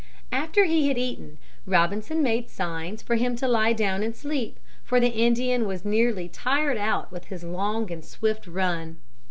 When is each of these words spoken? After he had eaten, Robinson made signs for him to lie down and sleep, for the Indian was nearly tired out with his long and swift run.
After 0.31 0.65
he 0.65 0.87
had 0.87 0.97
eaten, 0.97 1.37
Robinson 1.67 2.23
made 2.23 2.49
signs 2.49 3.03
for 3.03 3.17
him 3.17 3.35
to 3.35 3.47
lie 3.47 3.71
down 3.71 4.01
and 4.01 4.15
sleep, 4.15 4.57
for 4.83 4.99
the 4.99 5.09
Indian 5.11 5.67
was 5.67 5.85
nearly 5.85 6.27
tired 6.27 6.77
out 6.77 7.11
with 7.11 7.25
his 7.25 7.43
long 7.43 7.91
and 7.91 8.03
swift 8.03 8.47
run. 8.47 8.97